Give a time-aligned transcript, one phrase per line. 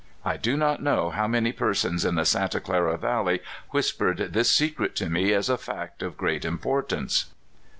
[0.25, 4.95] I do not know how many persons in the Santa Clara Valley whispered this secret
[4.95, 7.25] to me as a fact of great importance.